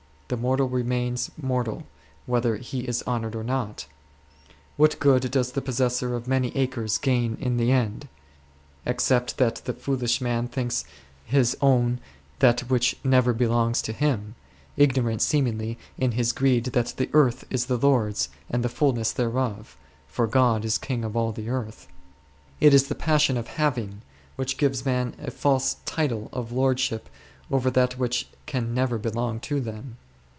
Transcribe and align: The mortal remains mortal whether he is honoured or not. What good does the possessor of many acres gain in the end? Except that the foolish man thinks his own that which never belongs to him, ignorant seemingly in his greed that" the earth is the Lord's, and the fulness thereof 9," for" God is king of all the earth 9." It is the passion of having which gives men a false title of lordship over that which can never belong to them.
The 0.31 0.37
mortal 0.37 0.69
remains 0.69 1.29
mortal 1.35 1.85
whether 2.25 2.55
he 2.55 2.87
is 2.87 3.03
honoured 3.05 3.35
or 3.35 3.43
not. 3.43 3.85
What 4.77 4.97
good 4.97 5.29
does 5.29 5.51
the 5.51 5.61
possessor 5.61 6.15
of 6.15 6.25
many 6.25 6.55
acres 6.55 6.97
gain 6.97 7.35
in 7.41 7.57
the 7.57 7.69
end? 7.73 8.07
Except 8.85 9.37
that 9.39 9.55
the 9.65 9.73
foolish 9.73 10.21
man 10.21 10.47
thinks 10.47 10.85
his 11.25 11.57
own 11.59 11.99
that 12.39 12.61
which 12.69 12.95
never 13.03 13.33
belongs 13.33 13.81
to 13.81 13.91
him, 13.91 14.35
ignorant 14.77 15.21
seemingly 15.21 15.77
in 15.97 16.13
his 16.13 16.31
greed 16.31 16.63
that" 16.67 16.93
the 16.95 17.09
earth 17.11 17.43
is 17.49 17.65
the 17.65 17.75
Lord's, 17.75 18.29
and 18.49 18.63
the 18.63 18.69
fulness 18.69 19.11
thereof 19.11 19.75
9," 20.07 20.07
for" 20.07 20.27
God 20.27 20.63
is 20.63 20.77
king 20.77 21.03
of 21.03 21.17
all 21.17 21.33
the 21.33 21.49
earth 21.49 21.87
9." 22.61 22.67
It 22.69 22.73
is 22.73 22.87
the 22.87 22.95
passion 22.95 23.35
of 23.35 23.47
having 23.59 24.01
which 24.37 24.57
gives 24.57 24.85
men 24.85 25.13
a 25.21 25.29
false 25.29 25.75
title 25.83 26.29
of 26.31 26.53
lordship 26.53 27.09
over 27.51 27.69
that 27.71 27.97
which 27.99 28.29
can 28.45 28.73
never 28.73 28.97
belong 28.97 29.41
to 29.41 29.59
them. 29.59 29.97